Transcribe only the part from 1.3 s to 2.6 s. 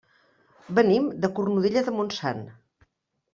Cornudella de Montsant.